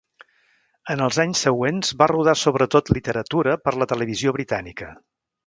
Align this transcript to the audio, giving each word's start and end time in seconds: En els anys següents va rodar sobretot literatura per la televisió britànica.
En 0.93 1.03
els 1.07 1.19
anys 1.23 1.43
següents 1.47 1.91
va 1.99 2.07
rodar 2.13 2.33
sobretot 2.45 2.91
literatura 2.99 3.55
per 3.67 3.75
la 3.83 3.89
televisió 3.93 4.35
britànica. 4.41 4.91